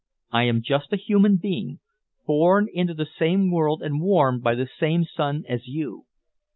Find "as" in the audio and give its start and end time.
5.47-5.67